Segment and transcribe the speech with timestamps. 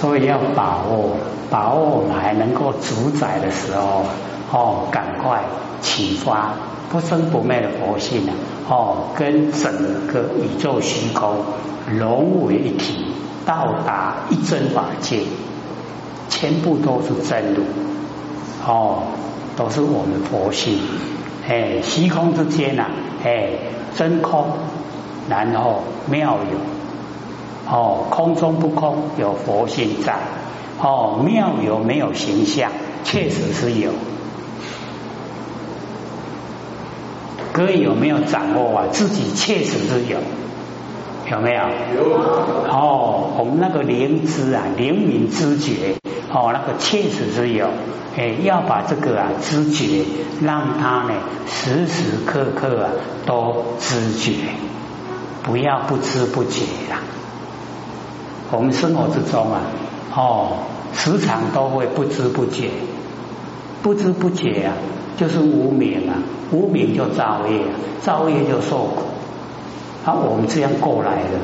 [0.00, 1.16] 所以要把握，
[1.50, 4.04] 把握我们还能够主宰的时候，
[4.52, 5.42] 哦，赶快
[5.80, 6.54] 启发
[6.88, 8.32] 不生不灭的佛性啊，
[8.68, 9.72] 哦，跟整
[10.06, 11.34] 个宇宙虚空
[11.90, 13.06] 融为一体，
[13.44, 15.22] 到达一真法界，
[16.28, 17.62] 全部都是真如，
[18.64, 19.02] 哦，
[19.56, 20.78] 都是我们佛性，
[21.48, 22.86] 哎，虚空之间呐，
[23.24, 23.48] 哎，
[23.96, 24.46] 真空，
[25.28, 26.77] 然后妙有。
[27.70, 30.16] 哦，空中不空，有佛性在。
[30.80, 32.70] 哦，妙有没有形象？
[33.04, 33.90] 确实是有。
[37.52, 38.84] 各位有没有掌握啊？
[38.92, 40.18] 自己确实是有，
[41.30, 41.62] 有没有？
[41.96, 42.14] 有。
[42.70, 45.96] 哦，我们那个灵知啊，灵敏知觉，
[46.32, 47.66] 哦，那个确实是有。
[48.16, 50.04] 哎，要把这个啊知觉，
[50.40, 51.14] 让他呢
[51.46, 52.90] 时时刻刻啊
[53.26, 54.32] 都知觉，
[55.42, 57.00] 不要不知不觉啦。
[58.50, 59.60] 我们生活之中啊，
[60.14, 60.48] 哦，
[60.94, 62.70] 时常都会不知不觉，
[63.82, 64.72] 不知不觉啊，
[65.18, 66.16] 就是无名啊，
[66.50, 67.60] 无名就造业，
[68.00, 69.02] 造业就受苦。
[70.06, 71.38] 啊，我们这样过来的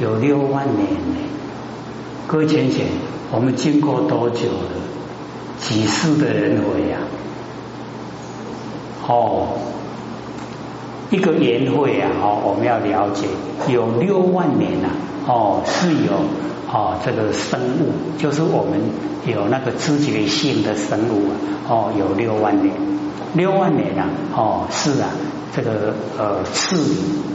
[0.00, 1.18] 有六万年呢，
[2.28, 2.86] 各位浅浅，
[3.32, 4.70] 我们经过多久了？
[5.58, 6.98] 几世的轮回呀？
[9.08, 9.48] 哦，
[11.10, 13.26] 一个年会啊，哦，我们要了解
[13.66, 14.88] 有六万年呐。
[15.26, 16.12] 哦，是有
[16.72, 18.80] 哦，这个生物就是我们
[19.26, 21.34] 有那个知觉性的生物啊，
[21.68, 22.72] 哦，有六万年，
[23.34, 25.10] 六万年啊，哦，是啊，
[25.54, 26.76] 这个呃，次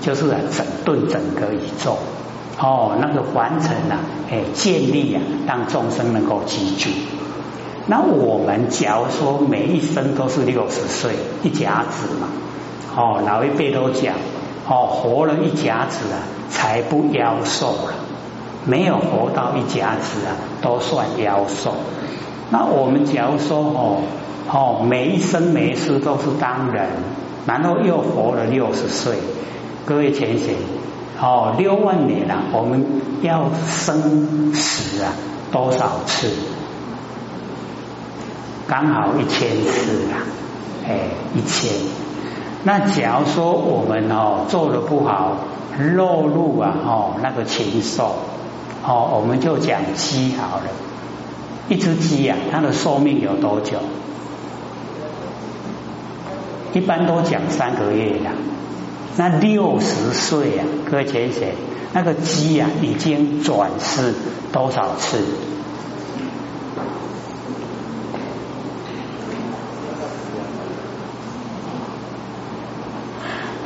[0.02, 1.97] 就是啊，整顿整个宇宙，
[2.58, 6.89] 哦，那个完成啊，哎，建立啊，让众生能够记住。
[7.88, 11.12] 那我们假如说每一生都是六十岁
[11.44, 12.30] 一甲子嘛，
[12.95, 14.16] 哦，老一辈都讲。
[14.67, 17.94] 哦，活了一甲子啊，才不夭寿了。
[18.66, 21.73] 没有活到一甲子啊，都算夭寿。
[22.52, 24.01] 那我们假如说哦
[24.51, 26.88] 哦，每一生每一世都是当人，
[27.45, 29.16] 然后又活了六十岁，
[29.85, 30.56] 各位浅显
[31.19, 32.85] 哦，六万年了，我们
[33.22, 35.13] 要生死啊
[35.51, 36.29] 多少次？
[38.67, 40.22] 刚好一千次啊，
[40.88, 41.00] 哎，
[41.35, 41.72] 一千。
[42.63, 45.38] 那假如说我们哦做的不好，
[45.95, 48.16] 落入啊哦那个禽兽
[48.85, 50.66] 哦，我们就讲鸡好了。
[51.69, 53.77] 一只鸡呀，它的寿命有多久？
[56.73, 58.31] 一般都讲三个月呀。
[59.17, 61.53] 那六十岁啊，各位姐姐，
[61.93, 64.13] 那个鸡呀已经转世
[64.51, 65.17] 多少次？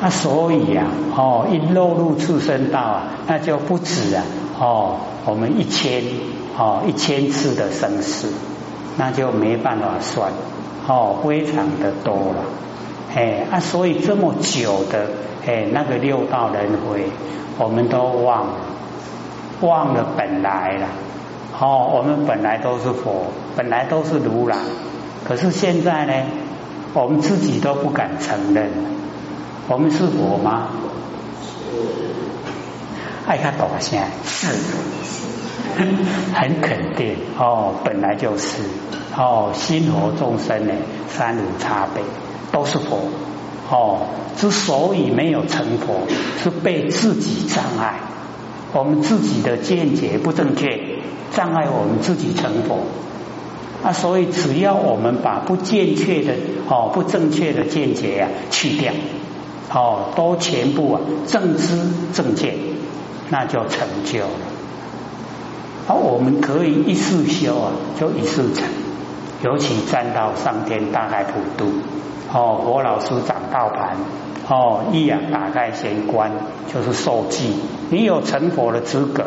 [0.06, 0.84] 那所以呀，
[1.16, 4.24] 哦，一落入畜生道啊，那就不止啊，
[4.60, 6.04] 哦，我们一千
[6.56, 8.32] 哦一千次的生死，
[8.98, 10.32] 那就没办法算，
[10.88, 12.44] 哦，非常的多了，
[13.16, 15.08] 哎，啊，所以这么久的
[15.48, 17.10] 哎那个六道轮回，
[17.58, 18.54] 我们都忘了，
[19.62, 20.88] 忘了本来了，
[21.60, 24.56] 哦，我们本来都是佛，本来都是如来，
[25.28, 26.14] 可是现在呢，
[26.94, 28.70] 我们自己都不敢承认。
[29.68, 30.68] 我们是佛吗？
[33.26, 34.48] 爱看大声，是，
[36.36, 38.62] 很肯定哦，本来就是
[39.18, 40.74] 哦，心佛众生呢，
[41.08, 42.04] 三无差别，
[42.52, 43.00] 都是佛
[43.72, 44.02] 哦。
[44.38, 46.02] 之所以没有成佛，
[46.44, 47.96] 是被自己障碍，
[48.72, 51.00] 我们自己的见解不正确，
[51.32, 52.84] 障碍我们自己成佛。
[53.84, 56.34] 啊，所以只要我们把不正确的
[56.70, 58.94] 哦，不正确的见解呀去掉。
[59.76, 61.78] 哦，都全部啊正知
[62.14, 62.56] 正见，
[63.30, 64.30] 那就成就了。
[65.90, 68.64] 而我们可以一世修啊，就一世成。
[69.44, 71.66] 尤其站到上天大海普渡，
[72.34, 73.98] 哦，佛老师掌道盘，
[74.48, 76.32] 哦，一啊打开玄关
[76.74, 77.54] 就是受记，
[77.90, 79.24] 你有成佛的资格，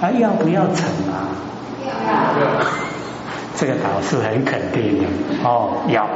[0.00, 1.30] 啊，要不要成啊？
[1.86, 2.66] 要。
[3.56, 5.04] 这个导师很肯定的，
[5.44, 6.08] 哦，要，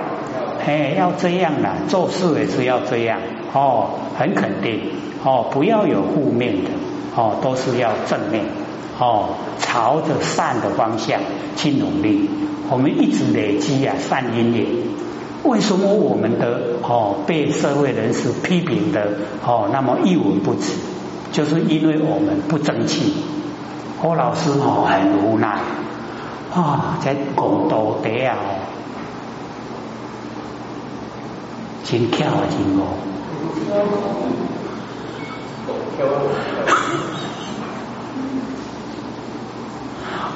[0.66, 3.20] 哎，要这样的，做事也是要这样。
[3.52, 4.80] 哦，很肯定
[5.24, 6.70] 哦，不要有负面的
[7.16, 8.44] 哦，都是要正面
[8.98, 11.20] 哦，朝着善的方向
[11.56, 12.28] 去努力。
[12.70, 14.66] 我们一直累积啊善因缘。
[15.44, 19.12] 为什么我们的哦被社会人士批评的
[19.46, 20.74] 哦那么一文不值？
[21.32, 23.14] 就是因为我们不争气。
[24.02, 25.58] 郭老师哦很无奈
[26.54, 28.58] 啊，在广东底下哦，
[31.84, 32.84] 真巧啊，真好。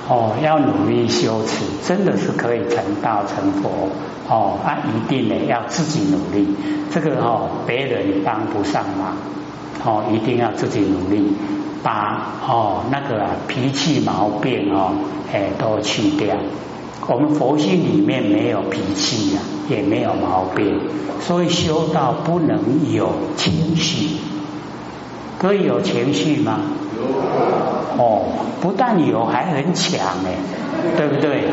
[0.08, 3.88] 哦，要努力修持，真的是可以成道成佛
[4.28, 4.58] 哦。
[4.62, 6.54] 啊，一定呢要自己努力，
[6.90, 9.16] 这个哦别人帮不上忙
[9.84, 11.34] 哦，一定要自己努力，
[11.82, 14.92] 把哦那个啊脾气毛病哦
[15.32, 16.36] 哎都去掉。
[17.08, 20.80] 我们佛性里面没有脾气呀，也没有毛病，
[21.20, 24.16] 所以修道不能有情绪。
[25.38, 26.60] 可以有情绪吗？
[26.96, 27.02] 有。
[28.02, 28.22] 哦，
[28.60, 30.36] 不但有，还很强哎，
[30.96, 31.44] 对不对？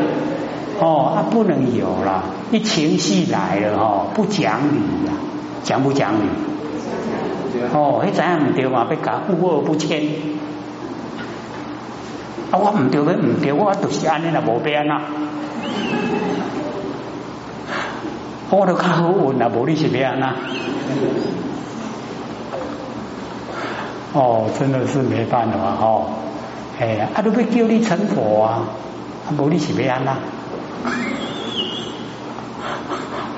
[0.78, 4.76] 哦，他不能有了，一情绪来了哦，不讲理
[5.06, 5.12] 呀，
[5.64, 6.28] 讲不讲理？
[7.74, 8.84] 哦，那怎样唔对嘛？
[8.88, 10.00] 被搞富而不谦。
[12.52, 15.02] 啊，我唔对，唔对，我就是安尼啦，无变啦。
[18.50, 20.34] 我都较好运啊，无你是变啦。
[24.12, 26.06] 哦，真的是没办法哦，
[26.80, 28.64] 哎，啊都被叫你成佛啊，
[29.38, 30.18] 无你是变啦。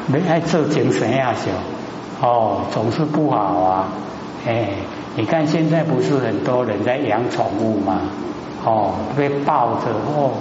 [0.06, 1.50] 没爱做精神呀，小
[2.26, 3.88] 哦，总是不好啊。
[4.46, 4.70] 哎，
[5.14, 8.00] 你看现在不是很多人在养宠物吗？
[8.64, 10.32] 哦，被抱着哦，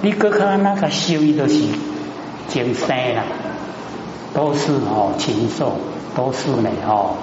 [0.00, 1.62] 你哥看那个修一都是
[2.48, 3.22] 精神啦，
[4.34, 5.72] 都是哦禽兽，
[6.14, 7.16] 都是呢哦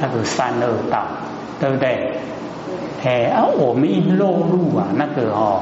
[0.00, 1.02] 那个三恶道，
[1.60, 2.18] 对不对？
[3.04, 5.60] 哎啊，我们一落入啊那个哦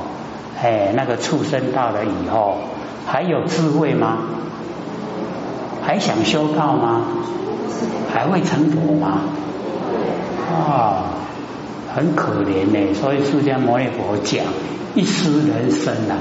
[0.63, 2.57] 哎那个畜生道了以后，
[3.07, 4.19] 还有智慧吗？
[5.83, 7.03] 还想修道吗？
[8.13, 9.21] 还会成佛吗？
[10.53, 11.05] 啊！
[11.95, 14.45] 很可怜呢，所以释迦牟尼佛讲
[14.95, 16.19] 一失人生啊，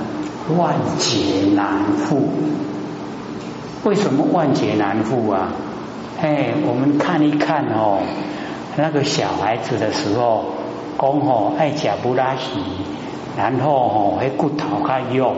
[0.57, 2.29] 万劫难复。
[3.83, 5.49] 为什么万劫难复啊？
[6.21, 7.99] 哎，我们看一看哦，
[8.75, 10.43] 那个小孩子的时候，
[10.99, 12.59] 讲哦爱吃布拉西，
[13.37, 15.33] 然后哦迄骨头较肉，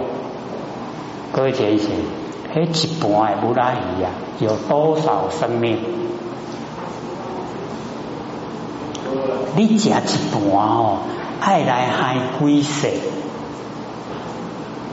[1.31, 1.91] 各位先生，
[2.55, 4.09] 迄一半的布拉西啊，
[4.39, 5.77] 有多少生命？
[9.55, 10.01] 你食一半
[10.51, 10.97] 哦，
[11.39, 12.87] 爱来还几世？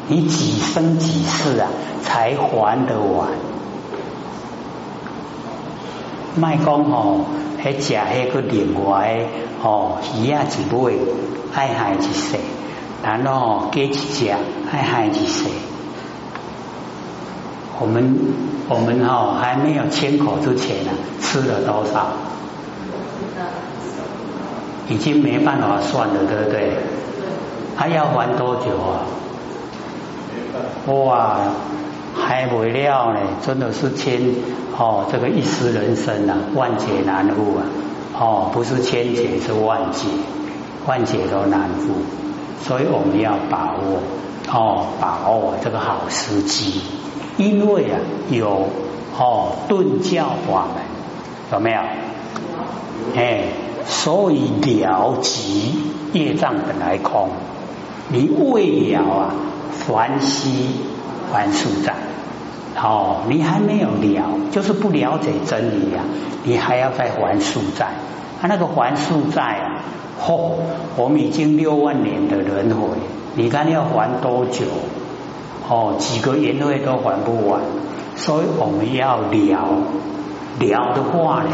[0.08, 1.69] 你几生几世啊，
[2.02, 3.28] 才还得完？
[6.37, 7.26] 卖讲哦，
[7.62, 9.19] 还食迄个另外
[9.62, 10.99] 哦，鱼啊一尾
[11.55, 12.37] 爱害一世，
[13.02, 14.31] 然后鸡一只
[14.70, 15.44] 爱害一世。
[17.81, 18.16] 我们
[18.69, 22.06] 我们哦还没有亲口之前呢，吃了多少？
[24.88, 26.78] 已经没办法算了，对不对？
[27.76, 29.05] 还要还多久啊？
[30.87, 31.39] 哇，
[32.15, 34.21] 还没了呢，真的是千
[34.77, 37.65] 哦，这个一失人生啊，万劫难复啊！
[38.19, 40.06] 哦，不是千劫，是万劫，
[40.87, 41.95] 万劫都难复，
[42.62, 44.00] 所以我们要把握
[44.53, 46.81] 哦，把握这个好时机，
[47.37, 47.99] 因为啊，
[48.31, 48.69] 有
[49.19, 50.83] 哦顿教法门，
[51.53, 51.81] 有没有？
[53.15, 53.44] 哎。
[53.91, 55.73] 所以了即
[56.12, 57.31] 业障本来空，
[58.09, 59.33] 你未了啊，
[59.87, 60.70] 还息
[61.32, 61.94] 还数债。
[62.81, 64.23] 哦，你还没有了，
[64.53, 66.03] 就是不了解真理呀，
[66.44, 67.88] 你还要再还数债。
[68.41, 69.82] 他那个还数债啊，
[70.25, 70.53] 嚯，
[70.97, 72.96] 我们已经六万年的轮回，
[73.34, 74.65] 你看要还多久？
[75.69, 77.60] 哦，几个年会都还不完，
[78.17, 79.55] 所以我们要了
[80.60, 81.51] 了的话呢？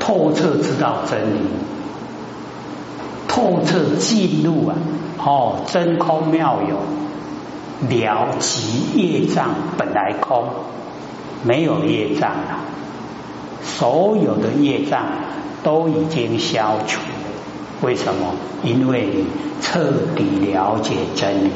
[0.00, 1.38] 透彻知道真理，
[3.28, 4.74] 透彻进入啊，
[5.24, 6.76] 哦，真空妙有，
[7.88, 10.44] 了即业障本来空，
[11.42, 12.58] 没有业障了，
[13.62, 15.02] 所有的业障
[15.62, 17.00] 都已经消除。
[17.80, 18.34] 为什么？
[18.62, 19.26] 因为你
[19.60, 21.50] 彻底了解真理，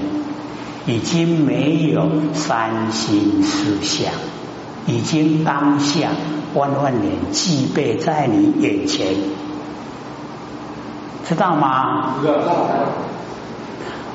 [0.87, 4.13] 已经没有三心思想，
[4.87, 6.09] 已经当下。
[6.55, 9.09] 万万年具备在你眼前，
[11.29, 12.15] 知道吗？
[12.23, 12.35] 知道。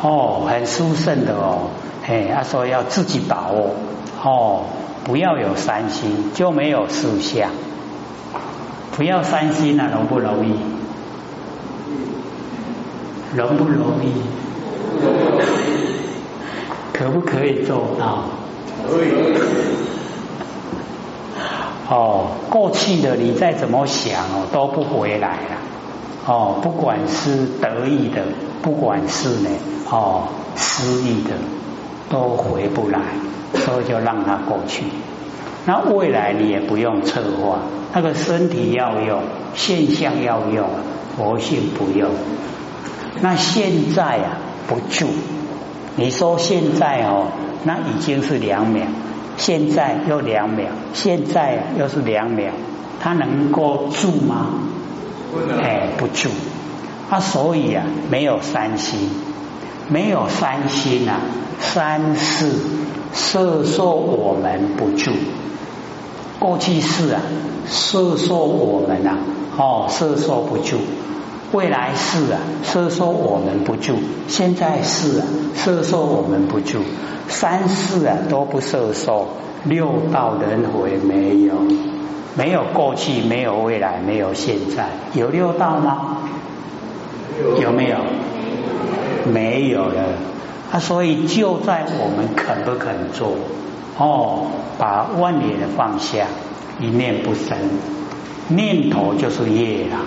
[0.01, 1.69] 哦，很殊胜的哦，
[2.03, 3.75] 嘿，他说要自己把握
[4.23, 4.65] 哦，
[5.03, 7.49] 不要有三心，就没有四相。
[8.95, 10.55] 不要三心啊，容不容易？
[13.35, 14.11] 容不容易？
[16.93, 18.25] 可不可以做到？
[18.87, 19.11] 可以。
[21.89, 25.57] 哦，过去的你再怎么想哦都不回来了。
[26.25, 28.23] 哦，不管是得意的，
[28.61, 29.49] 不管是呢
[29.89, 31.31] 哦失意的，
[32.11, 32.99] 都回不来，
[33.53, 34.83] 所以就让它过去。
[35.65, 37.59] 那未来你也不用策划，
[37.93, 39.21] 那个身体要用，
[39.53, 40.67] 现象要用，
[41.15, 42.09] 佛性不用。
[43.21, 44.37] 那现在啊
[44.67, 45.07] 不住，
[45.95, 47.27] 你说现在哦，
[47.63, 48.87] 那已经是两秒，
[49.37, 52.51] 现在又两秒，现在又是两秒，
[52.99, 54.47] 它能够住吗？
[55.31, 55.59] 不能。
[55.59, 56.29] 哎，不住。
[57.09, 59.09] 啊，所以啊，没有三心，
[59.91, 61.19] 没有三心啊，
[61.59, 62.49] 三世
[63.13, 65.11] 摄受我们不住。
[66.39, 67.21] 过去世啊，
[67.67, 69.17] 摄受我们啊，
[69.57, 70.77] 哦，摄受不住。
[71.51, 73.95] 未来世啊，摄受我们不住；
[74.29, 76.79] 现在世啊，摄受我们不住；
[77.27, 79.27] 三世啊都不摄受。
[79.65, 81.53] 六道轮回没有，
[82.35, 86.17] 没有过去，没有未来，没有现在，有六道吗？
[87.61, 87.97] 有没有？
[89.25, 90.03] 没有了。
[90.71, 93.33] 啊，所以就在我们肯不肯做
[93.97, 94.47] 哦，
[94.77, 96.27] 把万念放下，
[96.79, 97.57] 一念不生，
[98.47, 99.97] 念头就是业了。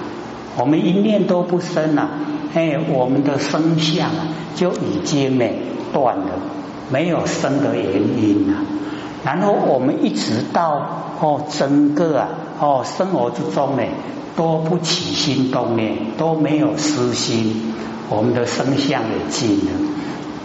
[0.57, 2.09] 我们一念都不生啊，
[2.55, 5.45] 哎，我们的生相啊就已经呢
[5.93, 6.31] 断了，
[6.91, 7.93] 没有生的原
[8.23, 8.65] 因啊。
[9.25, 12.29] 然后我们一直到哦整个啊
[12.61, 13.83] 哦生活之中呢
[14.37, 17.75] 都不起心动念，都没有私心，
[18.11, 19.73] 我们的声相也尽了，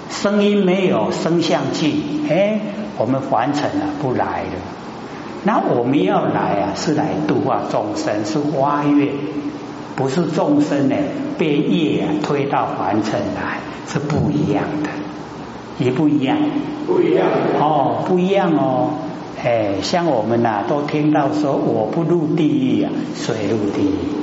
[0.10, 2.60] 声音没有，声相尽，哎，
[2.98, 4.60] 我们凡尘啊不来了。
[5.44, 9.10] 那我们要来啊，是来度化众生，是花月。
[9.96, 10.96] 不是众生呢
[11.38, 14.90] 被业推到凡尘来，是不一样的，
[15.84, 16.38] 也不一样，
[16.88, 17.28] 不一样
[17.60, 18.92] 哦，不一样哦，
[19.44, 24.19] 哎，像我们呐都听到说我不入地狱啊，谁入地狱？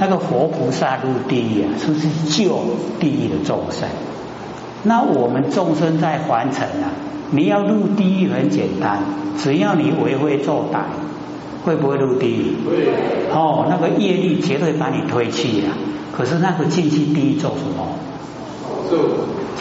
[0.00, 2.58] 那个佛菩萨入地狱啊，是不是救
[2.98, 3.88] 地狱的众生？
[4.82, 6.90] 那我们众生在凡尘啊，
[7.30, 8.98] 你要入地狱很简单，
[9.38, 10.78] 只要你为非作歹。
[11.62, 12.56] 会不会入地狱？
[12.66, 12.88] 会。
[13.30, 15.68] 哦，那个业力绝对把你推去呀。
[16.16, 17.86] 可是那个进去地狱做什么？
[18.88, 18.96] 受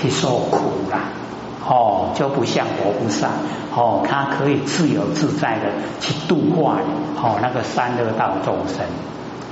[0.01, 1.09] 去受苦啦。
[1.67, 3.27] 哦，就不像佛菩萨，
[3.75, 5.65] 哦，他可以自由自在的
[5.99, 6.79] 去度化
[7.21, 8.85] 哦那个三恶道众生。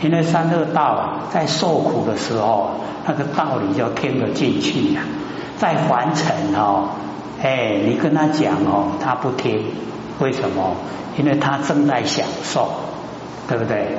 [0.02, 2.72] 因为三恶道，在受苦的时候，
[3.06, 5.02] 那个道理就听得进去呀。
[5.58, 6.90] 在凡尘哦，
[7.42, 9.66] 哎，你跟他讲哦，他不听，
[10.20, 10.76] 为什么？
[11.18, 12.70] 因为他正在享受，
[13.48, 13.98] 对不对？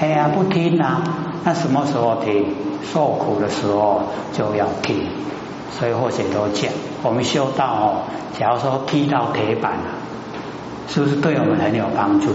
[0.00, 1.00] 哎呀，不听啊！
[1.44, 2.54] 那什么时候听？
[2.92, 5.06] 受苦的时候就要听。
[5.78, 6.72] 所以或者都讲，
[7.02, 8.02] 我们修道哦，
[8.38, 9.84] 假如说踢到铁板了，
[10.88, 12.28] 是不是对我们很有帮助？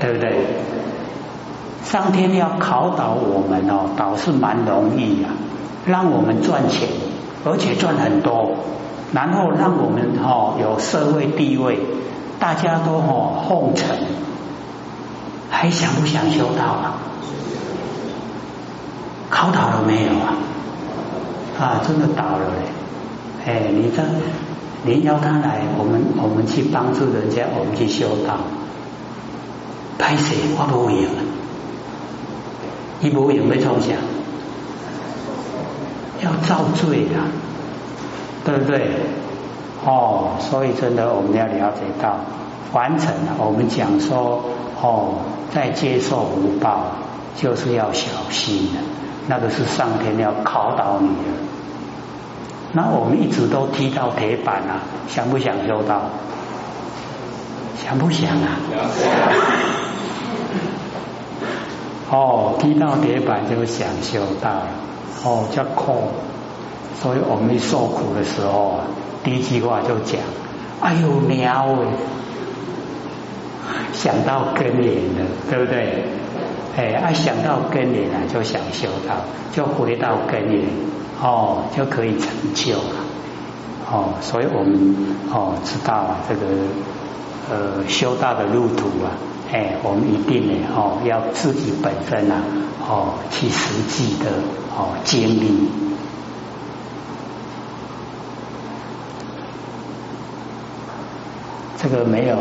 [0.00, 0.46] 对不对？
[1.90, 5.30] 上天要考倒我们哦，倒是蛮容易啊，
[5.84, 6.88] 让我们赚钱，
[7.44, 8.52] 而且赚很多，
[9.12, 11.80] 然后让我们哦有社会地位。
[12.38, 13.96] 大家都哦奉承，
[15.50, 16.94] 还想不想修道啊？
[19.28, 20.38] 考倒了没有啊？
[21.58, 22.70] 啊，真的倒了嘞！
[23.46, 24.02] 哎，你这
[24.84, 28.38] 您邀他来，我们我们去帮助人家，我们去修道，
[29.98, 31.08] 拍谁我不会赢，
[33.00, 33.96] 你不会有没冲想？
[36.22, 37.24] 要造罪啊，
[38.44, 38.90] 对不对？
[39.86, 42.18] 哦，所以真的我们要了解到，
[42.74, 43.32] 完成了。
[43.38, 44.44] 我们讲说，
[44.82, 45.14] 哦，
[45.54, 46.82] 在接受福报，
[47.36, 48.80] 就是要小心的。
[49.28, 51.32] 那个是上天要考倒你的。
[52.72, 56.02] 那我们一直都踢到铁板啊，想不想修道？
[57.82, 58.60] 想不想啊？
[62.10, 64.50] 哦，低到铁板就想修道，
[65.24, 66.08] 哦，叫空。
[67.00, 68.84] 所以我们受苦的时候啊。
[69.22, 70.18] 第一句话就讲
[70.80, 71.86] ：“哎呦，鸟哎，
[73.92, 76.04] 想到根源了，对不对？
[76.74, 79.14] 哎，啊，想到根源了，就想修道，
[79.52, 80.64] 就回到根源，
[81.22, 82.96] 哦，就可以成就了。
[83.92, 84.96] 哦，所以我们
[85.30, 86.46] 哦知道啊，这个
[87.50, 89.12] 呃修道的路途啊，
[89.52, 92.42] 哎，我们一定呢，哦，要自己本身啊，
[92.88, 94.30] 哦，去实际的
[94.76, 95.68] 哦经历。”
[101.82, 102.36] 这个没有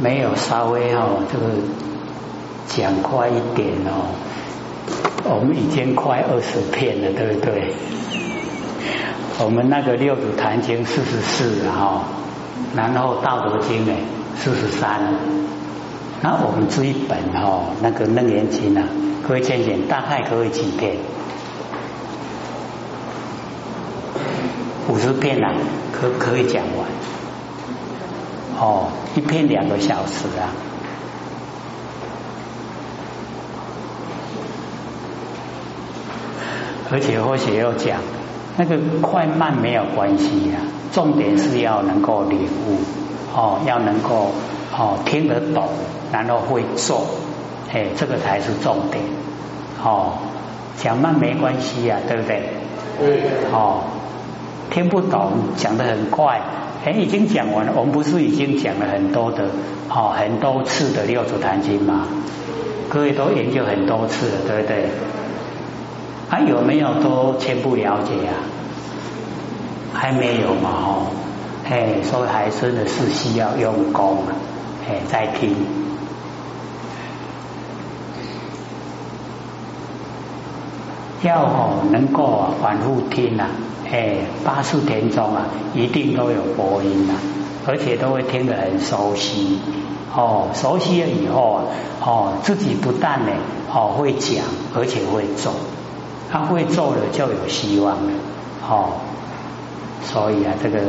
[0.00, 1.44] 没有稍微哦，这个
[2.66, 4.08] 讲快一点哦，
[5.24, 7.74] 我们已经快二十片了，对不对？
[9.38, 12.04] 我们那个六祖坛经四十四哈，
[12.74, 13.92] 然后道德经呢
[14.38, 15.14] 四十三，
[16.26, 18.82] 那我们这一本哦那个楞严经啊，
[19.22, 20.96] 各位见见大概可以几遍？
[24.88, 25.54] 五十遍啊，
[25.92, 26.88] 可可以讲完。
[28.58, 30.50] 哦，一篇两个小时啊，
[36.90, 38.00] 而且或许要讲
[38.56, 40.58] 那个快慢没有关系呀，
[40.92, 42.80] 重点是要能够领悟
[43.32, 44.32] 哦，要能够
[44.76, 45.68] 哦听得懂，
[46.12, 47.04] 然后会做，
[47.72, 49.02] 哎，这个才是重点
[49.82, 50.14] 哦。
[50.78, 52.50] 讲慢没关系呀，对不对？
[52.98, 53.22] 对。
[53.52, 53.80] 哦，
[54.70, 56.40] 听不懂讲的很快，
[56.84, 57.72] 哎，已经讲完了。
[57.74, 59.44] 我们不是已经讲了很多的
[59.88, 62.06] 哦很多次的六祖坛经吗？
[62.88, 64.90] 各位都研究很多次了，对不对？
[66.28, 68.32] 还有没有都全部了解呀？
[69.94, 70.70] 还没有嘛？
[70.70, 71.06] 哦，
[71.68, 74.36] 哎，所以还真的是需要用功啊！
[74.86, 75.54] 哎，在听，
[81.22, 83.48] 要哦能够啊反复听啊，
[83.90, 87.16] 哎，八四天中啊，一定都有播音啊，
[87.66, 89.58] 而且都会听得很熟悉。
[90.14, 91.64] 哦，熟悉了以后啊，
[92.00, 93.32] 哦，自己不但呢，
[93.72, 94.44] 哦会讲，
[94.74, 95.52] 而且会做。
[96.30, 98.12] 他会做了就有希望了，
[98.68, 98.88] 哦，
[100.02, 100.80] 所以啊，这个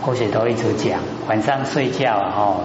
[0.00, 2.56] 或许都一直讲，晚上睡觉啊，哦，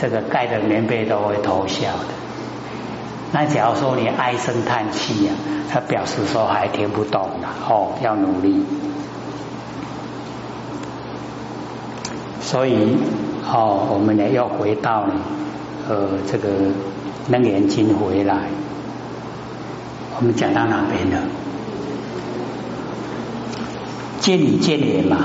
[0.00, 2.25] 这个盖的棉被都会偷笑的。
[3.32, 5.32] 那假如说你唉声叹气呀，
[5.70, 8.64] 他表示说还听不懂了，哦，要努力。
[12.40, 12.96] 所以，
[13.44, 15.14] 哦，我们呢又回到呢，
[15.88, 16.48] 呃，这个
[17.28, 18.48] 楞严经回来，
[20.18, 21.26] 我们讲到哪边了？
[24.20, 25.18] 见理见言嘛，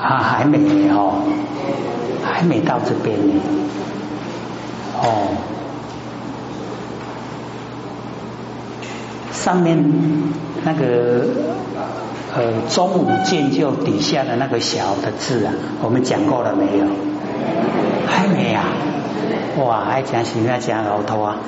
[0.00, 0.58] 啊，还没
[0.90, 1.24] 哦，
[2.22, 3.32] 还没到这边呢，
[5.00, 5.38] 哦，
[9.32, 9.82] 上面
[10.62, 11.24] 那个
[12.36, 16.84] 呃中午见就底下的那个小的字啊，我们讲过了没有？
[18.06, 18.64] 还没啊！
[19.64, 21.38] 哇，还讲什么讲老头啊？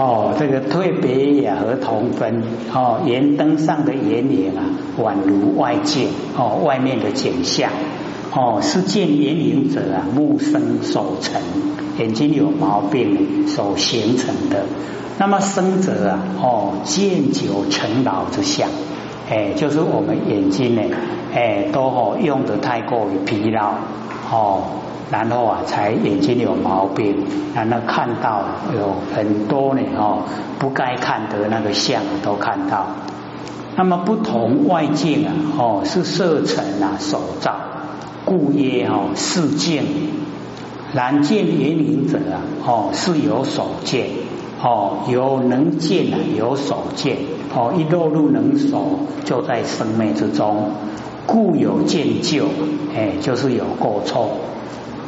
[0.00, 4.64] 哦，这个退别也和同分哦，圆灯上的圆影啊，
[4.98, 6.06] 宛如外界
[6.38, 7.70] 哦，外面的景象
[8.32, 11.42] 哦，是见眼影者啊，目生所成，
[11.98, 14.64] 眼睛有毛病所形成的。
[15.18, 18.70] 那么生者啊，哦，见久成老之相。
[19.28, 20.82] 哎，就是我们眼睛呢，
[21.34, 23.74] 哎，都哦用的太过于疲劳
[24.30, 24.62] 哦，
[25.10, 30.22] 然后啊，才眼睛有毛病，然后看到有很多呢哦，
[30.58, 32.86] 不该看的那个相都看到。
[33.76, 37.56] 那么不同外境啊，哦，是色尘啊所造，
[38.24, 39.84] 故曰哦是见。
[40.92, 44.08] 然见眼明者啊，哦是有所见，
[44.62, 47.16] 哦有能见啊，有所见。
[47.52, 50.70] 哦，一落入能所，就在生灭之中，
[51.30, 52.46] 故有见旧，
[52.92, 54.30] 哎，就是有过错。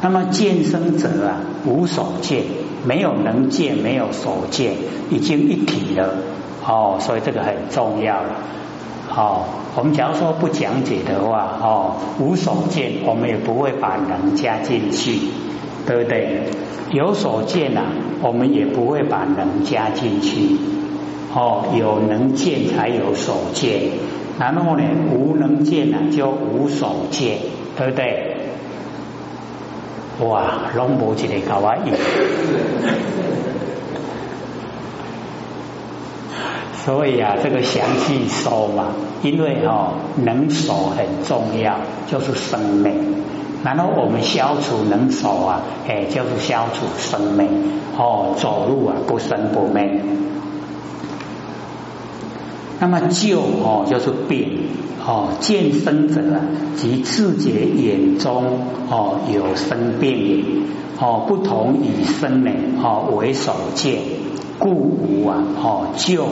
[0.01, 2.43] 那么见生者啊，无所见，
[2.85, 4.71] 没有能见，没有所见，
[5.11, 6.15] 已经一体了。
[6.65, 8.21] 哦，所以这个很重要。
[9.13, 9.43] 哦，
[9.75, 15.19] 我们假如说不讲解的话，哦，无所见，我们也不会把能加进去，
[15.85, 16.43] 对不对？
[16.91, 17.83] 有所见啊，
[18.21, 20.57] 我们也不会把能加进去。
[21.35, 23.89] 哦，有能见才有所见，
[24.39, 27.37] 然后呢，无能见呢就无所见，
[27.77, 28.37] 对不对？
[30.19, 31.91] 哇，龙无一个搞我意，
[36.85, 38.87] 所以啊，这个详细说嘛，
[39.23, 39.93] 因为哦，
[40.23, 41.79] 能守很重要，
[42.11, 43.23] 就是生命。
[43.63, 47.47] 然后我们消除能守啊，哎，就是消除生命。
[47.97, 50.01] 哦，走路啊，不生不灭。
[52.83, 54.59] 那么旧哦，就是病
[55.07, 56.41] 哦，见生者啊，
[56.75, 58.43] 即自觉眼中
[58.89, 60.65] 哦有生病
[60.99, 62.51] 哦，不同以生呢
[62.83, 64.01] 哦为所见，
[64.59, 66.25] 故无啊哦旧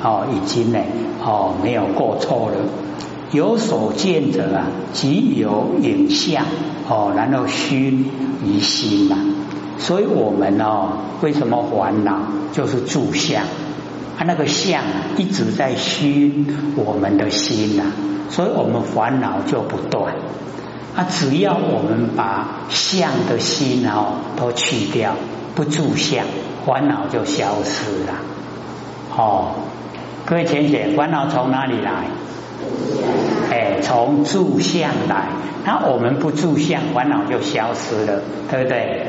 [0.00, 0.78] 哦已经呢
[1.24, 2.58] 哦没有过错了。
[3.32, 6.44] 有所见者啊，即有影像
[6.88, 8.04] 哦，然后虚
[8.46, 9.16] 于心嘛。
[9.78, 12.28] 所以我们哦，为什么烦恼？
[12.52, 13.42] 就是住相。
[14.24, 14.82] 那个相
[15.16, 17.84] 一直在熏我们的心呐，
[18.30, 20.14] 所以我们烦恼就不断。
[20.96, 25.14] 啊，只要我们把相的心哦都去掉，
[25.54, 26.24] 不住相，
[26.66, 28.14] 烦恼就消失了。
[29.16, 29.52] 哦，
[30.26, 32.06] 各位浅姐，烦恼从哪里来？
[33.50, 35.28] 哎，从住相来。
[35.64, 39.06] 那我们不住相，烦恼就消失了，对不对？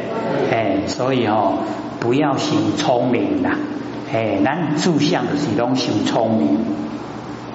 [0.52, 1.58] 哎，所以哦，
[2.00, 3.50] 不要行聪明的。
[4.14, 6.58] 哎，咱住相的是拢想聪明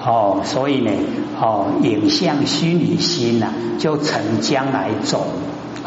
[0.03, 0.91] 哦，所以呢，
[1.39, 5.21] 哦，影像虚拟心呐，就成将来种，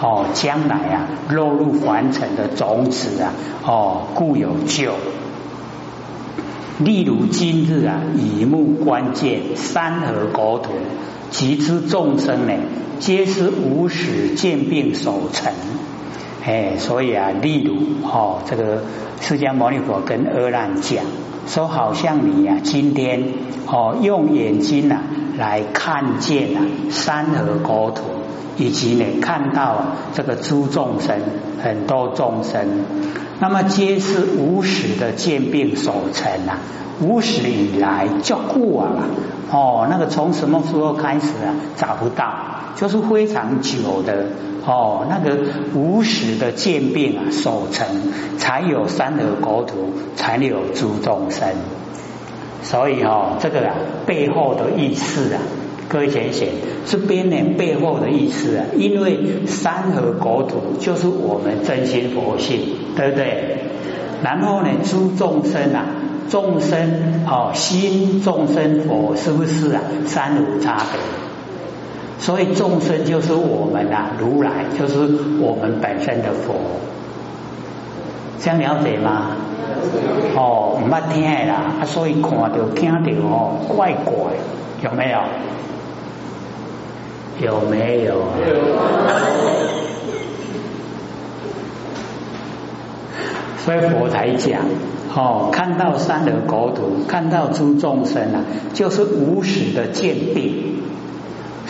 [0.01, 3.33] 哦，将来啊，落入凡尘的种子啊，
[3.67, 4.93] 哦，故有救。
[6.79, 10.71] 例如今日啊，以目观见山河国土，
[11.31, 12.53] 即知众生呢，
[12.99, 15.53] 皆是无始见病所成。
[16.45, 17.75] 哎，所以啊，例如
[18.09, 18.83] 哦，这个
[19.21, 21.05] 释迦牟尼佛跟阿难讲，
[21.47, 23.23] 说好像你呀，今天
[23.67, 25.03] 哦，用眼睛呐
[25.37, 28.03] 来看见啊山河国土，
[28.57, 31.19] 以及呢看到这个诸众生，
[31.63, 32.67] 很多众生，
[33.39, 36.59] 那么皆是无始的见病所成啊。
[37.03, 39.05] 无始以来就过了
[39.51, 41.55] 哦，那个从什么时候开始啊？
[41.77, 42.31] 找不到，
[42.77, 44.27] 就是非常久的
[44.71, 45.37] 哦，那个
[45.75, 47.87] 无始的渐变啊，守成
[48.39, 51.49] 才有三河国土，才有诸众生。
[52.63, 53.75] 所以哦，这个啊
[54.07, 55.41] 背后的意思啊，
[55.89, 56.49] 各位贤贤，
[56.87, 62.61] 这边呢背后的意思啊，因为三河国土就是我们真心佛性，
[62.95, 63.65] 对不对？
[64.23, 65.87] 然后呢，诸众生啊。
[66.31, 69.83] 众生哦，心众生佛是不是啊？
[70.07, 71.01] 三无差别，
[72.21, 74.99] 所以众生就是我们啊，如来就是
[75.41, 76.55] 我们本身的佛，
[78.39, 79.31] 这样了解吗？
[80.37, 84.15] 哦，唔捌听啦，所以看到听到哦，怪怪，
[84.83, 85.19] 有没有？
[87.41, 88.23] 有没有？
[93.65, 94.61] 所以佛才讲。
[95.15, 100.83] 哦，看到三德国土，看到诸众生啊，就是无始的见病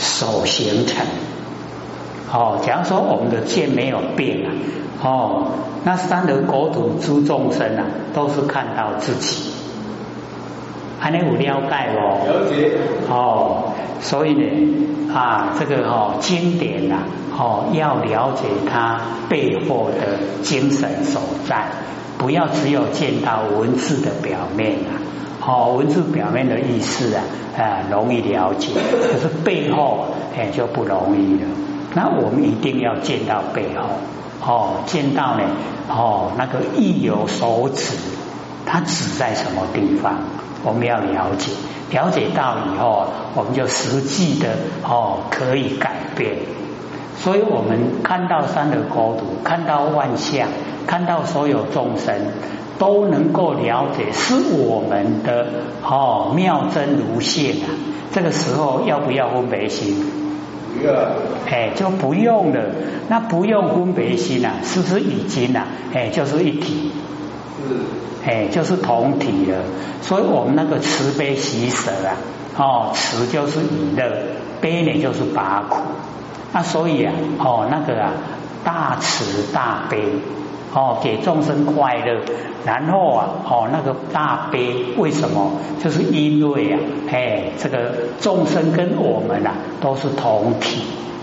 [0.00, 1.06] 所形成。
[2.32, 4.50] 哦，假如说我们的剑没有变啊，
[5.02, 5.46] 哦，
[5.84, 7.84] 那三德国土诸众生啊，
[8.14, 9.52] 都是看到自己。
[10.98, 12.18] 还能有了解哦？
[12.26, 12.78] 了解。
[13.08, 17.02] 哦，所以呢，啊，这个哦，经典呐，
[17.36, 21.66] 哦，要了解它背后的精神所在。
[22.18, 24.92] 不要只有见到文字的表面啊，
[25.40, 27.22] 哦，文字表面的意思啊，
[27.58, 31.48] 啊，容易了解，可是背后哎就不容易了。
[31.94, 33.84] 那我们一定要见到背后，
[34.46, 35.44] 哦，见到呢，
[35.88, 37.96] 哦，那个意有所指，
[38.66, 40.18] 它指在什么地方？
[40.62, 41.52] 我们要了解，
[41.90, 44.50] 了解到以后，我们就实际的
[44.84, 46.36] 哦可以改变。
[47.16, 50.48] 所以我们看到三的国土，看到万象。
[50.86, 52.16] 看到所有众生
[52.80, 55.46] 都能够了解是我们的
[55.84, 57.68] 哦妙真如性啊，
[58.10, 60.02] 这个时候要不要分别心？
[60.72, 60.94] 不要。
[61.46, 62.62] 哎，就不用了。
[63.10, 65.66] 那不用分别心啊，是不是已经啊？
[65.92, 66.90] 哎，就是一体。
[67.58, 67.76] 是。
[68.26, 69.58] 哎，就是同体了。
[70.00, 72.16] 所以我们那个慈悲喜舍啊，
[72.56, 74.10] 哦，慈就是以乐，
[74.62, 75.82] 悲呢就是拔苦。
[76.54, 78.12] 那所以啊，哦，那个啊，
[78.64, 79.98] 大慈大悲。
[80.72, 82.20] 哦，给众生快乐，
[82.64, 85.50] 然后啊，哦，那个大悲为什么？
[85.82, 86.78] 就是因为啊，
[87.10, 90.82] 哎，这个众生跟我们啊都是同体，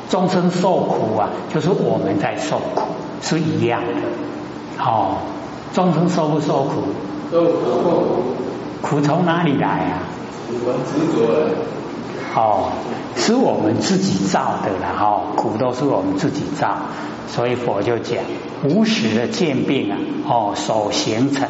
[0.10, 2.82] 众生受苦啊，就是我们在受苦，
[3.22, 4.84] 是一样的。
[4.84, 5.18] 哦，
[5.74, 6.82] 众生受不受苦？
[7.32, 8.04] 受苦。
[8.82, 10.04] 苦从哪里来啊？
[10.50, 11.26] 我们执着。
[12.36, 12.70] 哦，
[13.16, 14.94] 是我们自己造的啦。
[14.98, 16.76] 哈，苦都是我们自己造。
[17.28, 18.20] 所以佛就讲
[18.64, 21.48] 无始的渐变啊，哦，所形成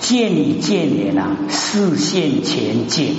[0.00, 3.16] 见与见言啊，视线前进，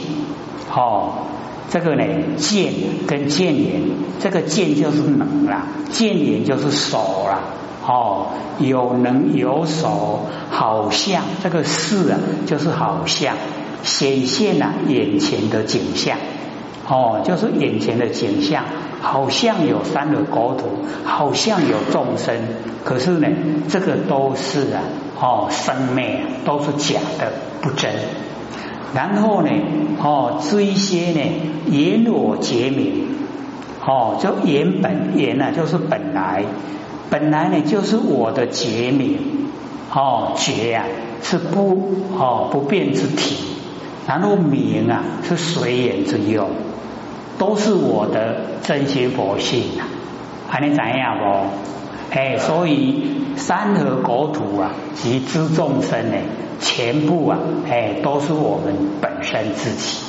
[0.73, 1.25] 哦，
[1.69, 2.03] 这个呢
[2.37, 2.73] 见
[3.05, 3.81] 跟见言，
[4.19, 7.41] 这个见就是能啦，见言就是手啦，
[7.85, 8.27] 哦，
[8.59, 13.35] 有能有手，好像这个事啊，就是好像
[13.83, 16.17] 显现了眼前的景象。
[16.87, 18.65] 哦，就是眼前的景象，
[19.01, 20.65] 好像有三个国土，
[21.05, 22.35] 好像有众生，
[22.83, 23.27] 可是呢，
[23.69, 24.81] 这个都是啊，
[25.19, 27.31] 哦，生灭都是假的，
[27.61, 27.91] 不真。
[28.93, 29.49] 然后呢，
[30.01, 31.21] 哦，这一些呢，
[31.67, 33.07] 言我结名，
[33.85, 36.43] 哦，就言本言呢，就是本来，
[37.09, 39.17] 本来呢，就是我的结名，
[39.93, 40.85] 哦，结啊，
[41.21, 43.35] 是不哦不变之体，
[44.07, 46.49] 然后名啊，是随缘之用。
[47.39, 49.87] 都是我的真心佛性啊，
[50.47, 52.15] 还能怎样不？
[52.15, 53.03] 哎，所以
[53.37, 56.17] 山河国土啊，及诸众生呢，
[56.59, 59.99] 全部啊，哎，都是我们本身自己。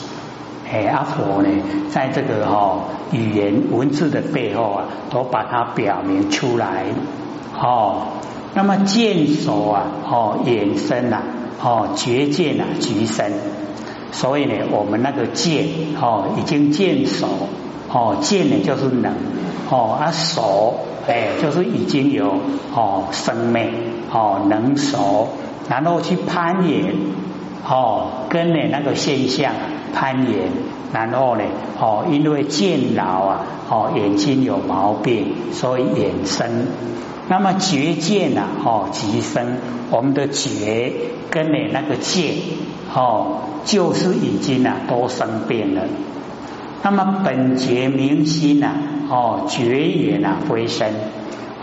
[0.73, 1.49] 哎，阿佛呢，
[1.90, 2.81] 在这个哈
[3.12, 6.85] 语言文字的背后啊，都把它表明出来。
[7.55, 8.09] 哦，
[8.55, 11.23] 那么见所啊，哦，眼身呐，
[11.62, 13.33] 哦，觉见啊，局身。
[14.12, 15.66] 所以呢，我们那个见
[16.01, 17.27] 哦，已经见熟
[17.88, 19.12] 哦，见呢就是能
[19.70, 22.35] 哦，啊熟哎，就是已经有
[22.75, 23.70] 哦生命
[24.12, 25.29] 哦能熟，
[25.68, 26.94] 然后去攀岩
[27.68, 29.53] 哦，跟呢那个现象
[29.94, 30.51] 攀岩，
[30.92, 31.44] 然后呢
[31.81, 36.66] 哦，因为见老啊哦，眼睛有毛病，所以眼生。
[37.31, 39.59] 那么觉见呐哦，即生
[39.93, 40.93] 我们的觉
[41.31, 42.35] 跟呢那个见
[42.93, 45.83] 哦，就是已经啊都生病了。
[46.83, 48.73] 那么本觉明心呐
[49.09, 50.88] 哦，觉也呐回生，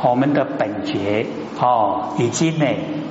[0.01, 1.25] 我们的本觉
[1.60, 2.65] 哦，已经呢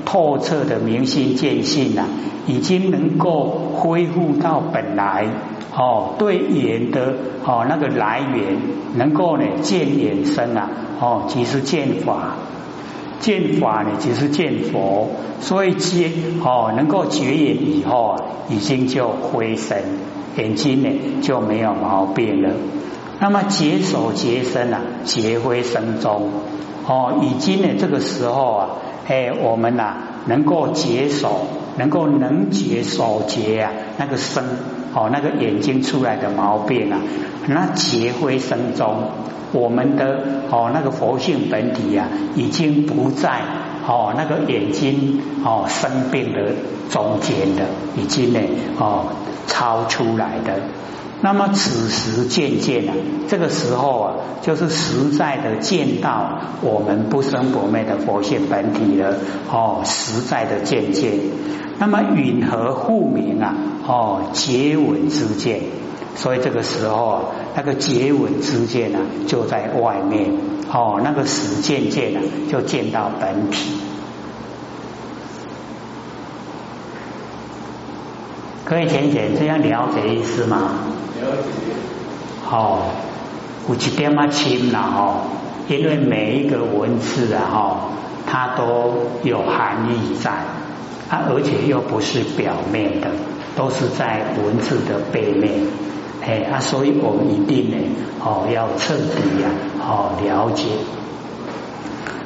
[0.07, 2.05] 透彻的明心见性呐，
[2.47, 5.27] 已经能够恢复到本来
[5.77, 8.57] 哦，对眼的哦那个来源，
[8.97, 12.37] 能够呢见眼生啊哦，即是见法。
[13.21, 15.09] 见法呢，就是见佛，
[15.41, 16.11] 所以接
[16.45, 19.83] 哦，能够觉眼以后啊，已经就回神，
[20.37, 20.89] 眼睛呢
[21.23, 22.51] 就没有毛病了。
[23.19, 26.31] 那么结手结身啊，结灰生中
[26.87, 28.69] 哦，已经呢这个时候啊，
[29.09, 31.47] 哎，我们呐能够结手，
[31.77, 34.45] 能够能解手结啊，那个生
[34.95, 37.01] 哦，那个眼睛出来的毛病啊，
[37.49, 39.11] 那结灰生中。
[39.53, 40.19] 我们的
[40.51, 43.41] 哦那个佛性本体啊，已经不在
[43.87, 46.53] 哦那个眼睛哦生病的
[46.91, 47.63] 中间的，
[47.97, 48.41] 已经呢
[48.79, 49.07] 哦
[49.47, 50.55] 超出来的。
[51.27, 52.95] 那么此时渐渐啊，
[53.27, 59.17] 这个时候啊，就是实在的见到我们不生不灭的佛性本体了
[59.51, 61.15] 哦，实在的见见。
[61.81, 63.57] 那么允和互明啊
[63.89, 65.63] 哦结稳之见。
[66.15, 67.23] 所以这个时候啊，
[67.57, 70.31] 那个结吻之见呢，就在外面
[70.73, 73.86] 哦，那个实见见呢，就见到本体。
[78.69, 80.73] 各位浅浅这样了解意思吗？
[81.23, 82.51] 了解。
[82.51, 82.83] 哦，
[83.69, 85.21] 有一点啊深了哦，
[85.69, 87.77] 因为每一个文字啊哈，
[88.27, 90.33] 它都有含义在，
[91.09, 93.07] 它而且又不是表面的，
[93.55, 95.53] 都是在文字的背面。
[96.27, 97.77] 哎啊，所以我们一定呢，
[98.21, 99.49] 哦，要彻底呀，
[99.81, 100.65] 哦，了解。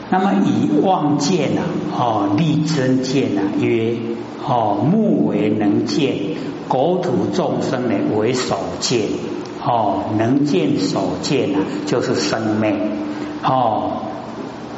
[0.08, 1.60] 那么以望见啊，
[1.94, 3.94] 哦，立真见啊，曰，
[4.46, 6.16] 哦，目为能见，
[6.68, 9.02] 国土众生呢为所见，
[9.64, 12.76] 哦，能见所见啊，就是生命，
[13.44, 14.02] 哦，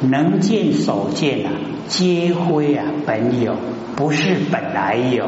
[0.01, 1.51] 能见所见啊，
[1.87, 3.55] 皆非啊本有，
[3.95, 5.25] 不是本来有。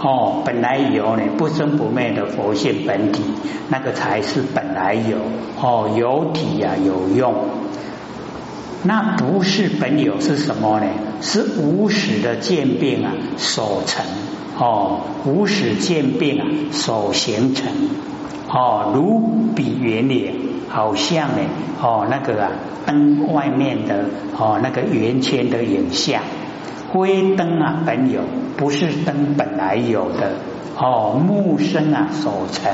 [0.00, 3.24] 哦，本来有呢，不生不灭的佛性本体，
[3.68, 5.16] 那个才是本来有。
[5.60, 7.34] 哦，有体呀，有用。
[8.84, 10.86] 那不是本有是什么呢？
[11.20, 14.04] 是无始的渐变啊所成。
[14.56, 17.72] 哦，无始渐变啊所形成。
[18.48, 20.34] 哦，如比圆脸，
[20.68, 21.42] 好像呢，
[21.82, 22.50] 哦那个啊
[22.86, 24.04] 灯外面的
[24.36, 26.22] 哦那个圆圈的影像。
[26.90, 28.20] 灰灯啊，本有
[28.56, 30.32] 不是灯本来有的
[30.78, 32.72] 哦，木生啊所成，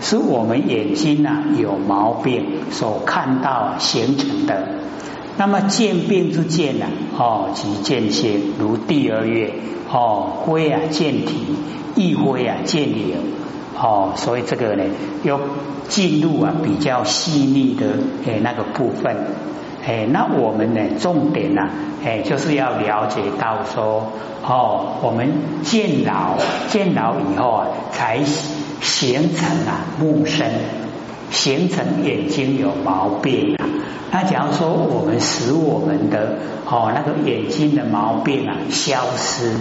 [0.00, 4.66] 是我们眼睛啊有毛病所看到形成的。
[5.36, 6.86] 那么见病之见呢？
[7.18, 9.52] 哦，即见性，如第二月
[9.90, 11.56] 哦，灰啊见体，
[11.94, 13.16] 一灰啊见影
[13.76, 14.84] 哦，所以这个呢，
[15.24, 15.40] 要
[15.88, 17.86] 进入啊比较细腻的
[18.26, 19.16] 诶那个部分。
[19.84, 20.80] 哎，那我们呢？
[21.00, 21.68] 重点呢？
[22.04, 24.12] 哎，就是要了解到说，
[24.46, 28.22] 哦，我们见老见老以后啊，才
[28.80, 30.48] 形成啊木生，
[31.32, 33.66] 形成眼睛有毛病啊。
[34.12, 39.56] 那假如说我们使我们的哦那个眼睛的毛病啊消失，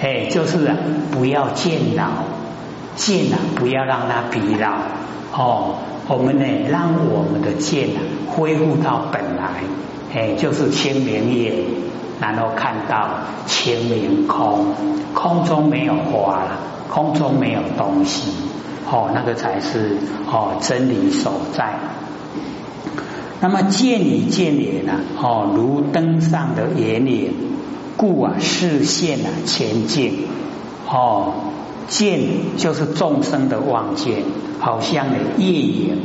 [0.00, 0.74] 哎，就是啊
[1.12, 2.04] 不要见老，
[2.96, 4.72] 见啊不要让它疲劳
[5.32, 5.74] 哦。
[6.08, 9.62] 我们呢，让我们的见啊恢复到本来，
[10.12, 11.54] 哎，就是清明眼，
[12.20, 13.08] 然后看到
[13.46, 14.74] 清明空，
[15.14, 16.50] 空中没有花了，
[16.90, 18.32] 空中没有东西，
[18.92, 19.96] 哦，那个才是
[20.30, 21.80] 哦真理所在。
[23.40, 27.32] 那么见与见眼呢，哦，如登上的眼影，
[27.96, 30.26] 故啊视线啊前进，
[30.86, 31.32] 哦。
[31.88, 32.20] 见
[32.56, 34.22] 就是众生的望见，
[34.60, 35.98] 好像呢夜影，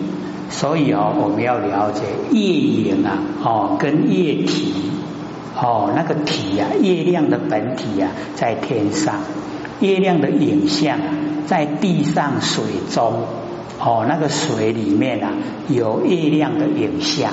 [0.50, 4.73] 所以哦我们要了解夜影啊哦跟夜体
[5.56, 9.21] 哦那个体呀月亮的本体呀在天上，
[9.80, 10.97] 月亮的影像
[11.47, 13.23] 在地上水中
[13.79, 15.33] 哦那个水里面啊
[15.67, 17.31] 有月亮的影像。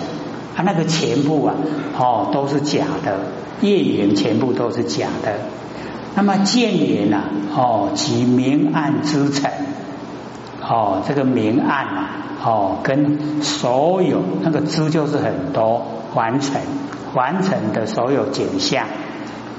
[0.57, 1.55] 啊那个全部啊
[1.99, 3.19] 哦都是假的，
[3.61, 5.35] 月影全部都是假的。
[6.15, 7.25] 那么见言呐，
[7.57, 9.51] 哦，即明暗之成，
[10.63, 12.11] 哦，这个明暗啊，
[12.45, 16.61] 哦，跟所有那个知就是很多完成
[17.15, 18.87] 完成的所有景象，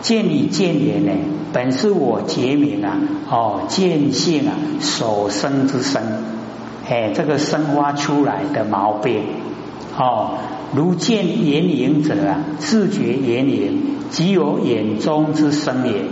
[0.02, 1.12] 见理见言呢，
[1.52, 2.98] 本是我觉明啊，
[3.30, 6.02] 哦，见性啊所生之生，
[6.88, 9.24] 哎，这个生发出来的毛病，
[9.98, 10.38] 哦，
[10.76, 13.82] 如见眼影者啊，自觉眼影，
[14.12, 16.04] 即有眼中之生也。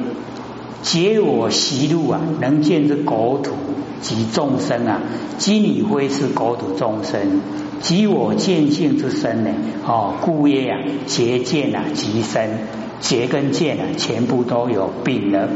[0.82, 3.54] 解我习路啊，能见之国土
[4.02, 5.00] 及众生啊，
[5.38, 7.40] 即你非是国土众生，
[7.80, 9.52] 即我见性之身呢？
[9.88, 12.68] 哦，故曰啊，结见啊，即身，
[13.04, 15.50] 结跟见啊，全部都有病了。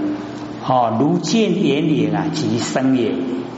[0.68, 3.14] 哦，如见眼影啊，即生也。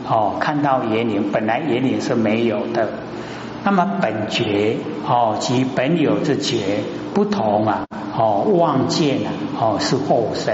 [0.08, 2.88] 哦，看到眼影，本来眼影是没有的。
[3.64, 6.82] 那么本觉哦，即本有之觉
[7.16, 7.86] 不同啊。
[8.16, 10.54] 哦，望见啊，哦是后生。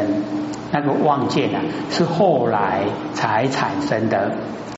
[0.71, 4.31] 那个望见啊，是后来才产生的。